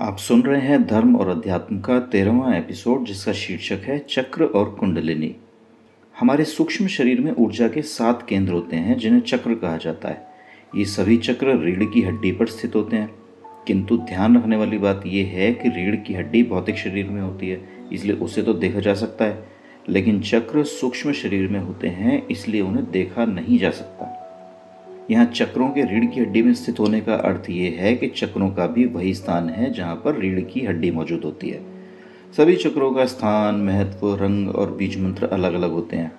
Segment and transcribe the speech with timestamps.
[0.00, 4.70] आप सुन रहे हैं धर्म और अध्यात्म का तेरहवा एपिसोड, जिसका शीर्षक है चक्र और
[4.70, 5.36] कुंडलिनी।
[6.20, 10.26] हमारे सूक्ष्म शरीर में ऊर्जा के सात केंद्र होते हैं, जिन्हें चक्र कहा जाता है।
[10.76, 13.10] ये सभी चक्र रीढ़ की हड्डी पर स्थित होते हैं।
[13.66, 17.48] किंतु ध्यान रखने वाली बात यह है कि रीढ़ की हड्डी भौतिक शरीर में होती
[17.48, 19.48] है, इसलिए उसे तो देखा जा सकता है।
[19.88, 24.18] लेकिन चक्र सूक्ष्म शरीर में होते हैं, इसलिए उन्हें देखा नहीं जा सकता।
[25.10, 28.50] यहाँ चक्रों के रीढ़ की हड्डी में स्थित होने का अर्थ ये है कि चक्रों
[28.50, 31.60] का भी वही स्थान है जहाँ पर रीढ़ की हड्डी मौजूद होती है।
[32.36, 36.12] सभी चक्रों का स्थान, महत्व, रंग और बीज मंत्र अलग अलग होते हैं।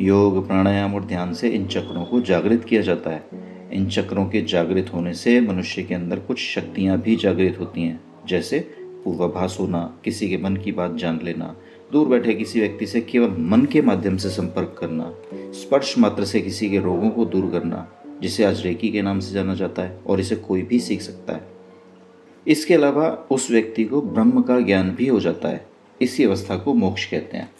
[0.00, 3.24] योग, प्राणायाम और ध्यान से इन चक्रों को जागृत किया जाता है।
[3.72, 8.00] इन चक्रों के जागृत होने से मनुष्य के अंदर कुछ शक्तियाँ भी जागृत होती हैं,
[8.28, 8.58] जैसे
[9.04, 11.56] पूर्वाभास होना, किसी के मन की बात जान लेना,
[11.92, 16.40] दूर बैठे किसी व्यक्ति से केवल मन के माध्यम से संपर्क करना, स्पर्श मात्र से
[16.40, 17.88] किसी के रोगों को दूर करना
[18.22, 21.32] जिसे आज रेकी के नाम से जाना जाता है और इसे कोई भी सीख सकता
[21.32, 21.48] है।
[22.46, 25.66] इसके अलावा उस व्यक्ति को ब्रह्म का ज्ञान भी हो जाता है।
[26.02, 27.50] इसी अवस्था को मोक्ष कहते हैं।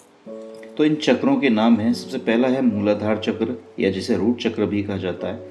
[0.77, 4.67] तो इन चक्रों के नाम हैं। सबसे पहला है मूलाधार चक्र, या जिसे रूट चक्र
[4.67, 5.49] भी कहा जाता है।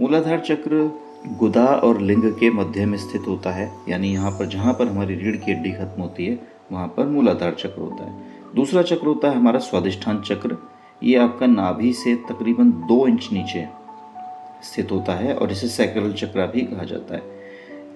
[0.00, 4.74] मूलाधार चक्र गुदा और लिंग के मध्य में स्थित होता है। यानी यहाँ पर, जहाँ
[4.74, 8.22] पर हमारी रीढ़ की हड्डी खत्म होती है, वहाँ पर मूलाधार चक्र होता है।
[8.54, 10.56] दूसरा चक्र होता है हमारा स्वादिष्ठान चक्र।
[11.02, 13.58] ये आपका नाभि से तकरीबन दो इंच नीचे
[14.62, 17.22] स्थित होता है और इसे सैक्रल चक्र भी कहा जाता है।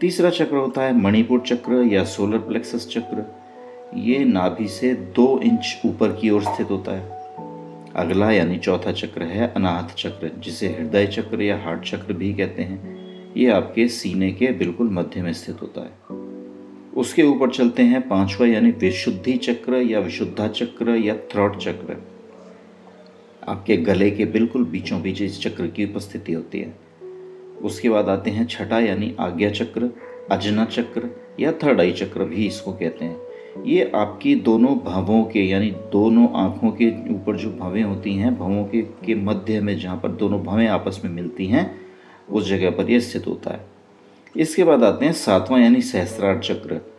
[0.00, 3.42] तीसरा चक्र होता है मणिपुर चक्र या सोलर प्लेक्सस चक्र।
[3.94, 7.22] ये नाभि से दो इंच ऊपर की ओर स्थित होता है।
[7.96, 12.62] अगला यानी चौथा चक्र है अनाहत चक्र, जिसे हृदय चक्र या हार्ट चक्र भी कहते
[12.62, 13.02] हैं।
[13.36, 16.18] ये आपके सीने के बिल्कुल मध्य में स्थित होता है।
[16.96, 22.11] उसके ऊपर चलते हैं पांचवा यानी विशुद्धि चक्र या विशुद्धा चक्र या थ्रॉट चक्र।
[23.52, 26.74] आपके गले के बिल्कुल बीचों बीच इस चक्र की उपस्थिति होती है।
[27.62, 29.90] उसके बाद आते हैं छठा यानी आज्ञा चक्र,
[30.30, 33.20] अजना चक्र या थर्ड आई चक्र भी इसको कहते हैं।
[33.66, 38.64] ये आपकी दोनों भावों के यानी दोनों आँखों के ऊपर जो भावें होती हैं, भावों
[38.64, 41.80] के के मध्य में जहाँ पर दोनों भावें आपस में मिलती हैं,
[42.30, 43.66] उस जगह पर यह स्थित होता है।
[44.36, 46.91] इसके बाद आते हैं सातवां यानी सहस्त्रार चक्र।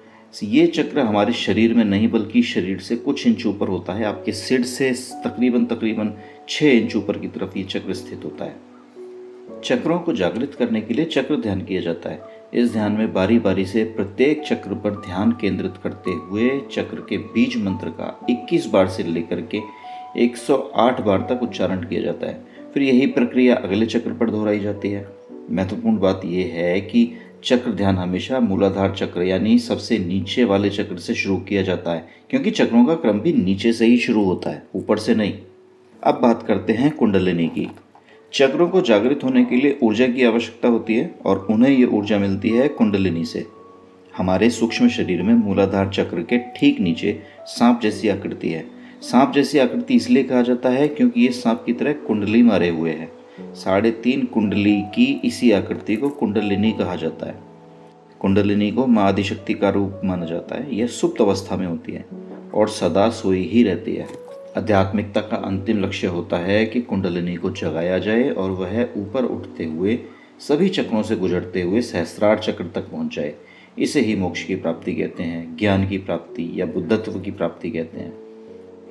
[0.44, 4.32] ये चक्र हमारे शरीर में नहीं, बल्कि शरीर से कुछ इंच ऊपर होता है। आपके
[4.32, 4.92] सिर से
[5.24, 6.14] तकरीबन तकरीबन
[6.50, 8.56] छः इंच ऊपर की तरफ़ ये चक्र स्थित होता है।
[9.64, 12.22] चक्रों को जागृत करने के लिए चक्र ध्यान किया जाता है।
[12.54, 17.18] इस ध्यान में बारी बारी से प्रत्येक चक्र पर ध्यान केंद्रित करते हुए चक्र के
[17.18, 19.60] बीज मंत्र का 21 बार से लेकर के
[20.18, 24.90] 108 बार तक उच्चारण किया जाता है। फिर यही प्रक्रिया अगले चक्र पर दोहराई जाती
[24.90, 25.08] है।
[25.52, 30.98] महत्वपूर्ण बात यह है कि चक्र ध्यान हमेशा मूलाधार चक्र, यानी सबसे नीचे वाले चक्र
[30.98, 34.50] से शुरू किया जाता है, क्योंकि चक्रों का क्रम भी नीचे से ही शुरू होता
[34.50, 35.34] है, ऊपर से नहीं।
[36.04, 37.68] अब बात करते हैं कुंडलिनी की।
[38.34, 42.20] चक्रों को जागृत होने के लिए ऊर्जा की आवश्यकता होती है, और उन्हें ये ऊर्जा
[42.20, 43.46] मिलती है कुंडलिनी से।
[44.18, 48.66] हमारे सूक्ष्म शरीर में मूलाधार चक्र के ठीक नीचे सांप जैसी आकृति है।
[49.02, 52.92] सांप जैसी आकृति इसलिए कहा जाता है, क्योंकि ये सांप की तरह कुंडली मारे हुए
[52.92, 57.40] है। साढ़े तीन कुंडली की इसी आकृति को कुंडलिनी कहा जाता है।
[58.20, 62.06] कुंडलिनी को माँ आदिशक्ति का रूप माना जाता है। यह सुप्त अवस्था में होती है
[62.54, 64.08] और सदा सोई ही रहती है।
[64.58, 69.66] आध्यात्मिकता का अंतिम लक्ष्य होता है कि कुंडलिनी को जगाया जाए और वह ऊपर उठते
[69.66, 70.00] हुए,
[70.40, 73.36] सभी चक्रों से गुजरते हुए सहस्रार चक्र तक पहुँच जाए।
[73.80, 78.00] इसे ही मोक्ष की प्राप्ति कहते हैं, ज्ञान की प्राप्ति या बुद्धत्व की प्राप्ति कहते
[78.00, 78.14] हैं।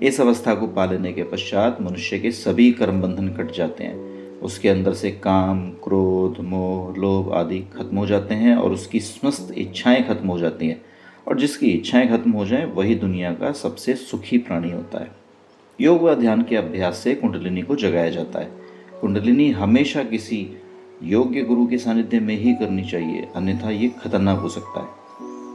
[0.03, 4.22] इस अवस्था को पा लेने के पश्चात मनुष्य के सभी कर्म बंधन कट जाते हैं।
[4.43, 9.55] उसके अंदर से काम, क्रोध, मोह, लोभ आदि खत्म हो जाते हैं और उसकी समस्त
[9.59, 10.83] इच्छाएँ खत्म हो जाती हैं।
[11.29, 15.11] और जिसकी इच्छाएँ खत्म हो जाएँ, वही दुनिया का सबसे सुखी प्राणी होता है।
[15.81, 18.51] योग व ध्यान के अभ्यास से कुंडलिनी को जगाया जाता है।
[19.01, 20.49] कुंडलिनी हमेशा किसी
[21.03, 24.89] योग्य गुरु के सानिध्य में ही करनी चाहिए, अन्यथा ये खतरनाक हो सकता है।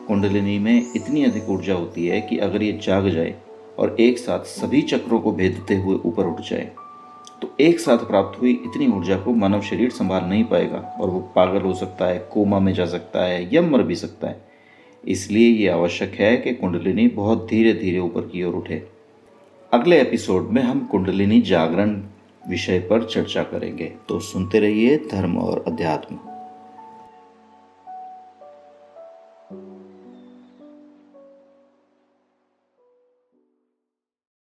[0.08, 3.36] कुंडलिनी में इतनी अधिक ऊर्जा होती है कि अगर ये जाग जाए
[3.80, 6.72] और एक साथ सभी चक्रों को भेदते हुए ऊपर उठ जाए
[7.42, 11.20] तो एक साथ प्राप्त हुई इतनी ऊर्जा को मानव शरीर संभाल नहीं पाएगा और वो
[11.20, 14.46] पागल हो सकता है, कोमा में जा सकता है या मर भी सकता है।
[15.08, 18.88] इसलिए ये आवश्यक है कि कुंडलिनी बहुत धीरे धीरे ऊपर की ओर उठे।
[19.74, 22.02] अगले एपिसोड में हम कुंडलिनी जागरण
[22.50, 26.37] विषय पर चर्चा करेंगे। तो सुनते रहिए धर्म और अध्यात्म।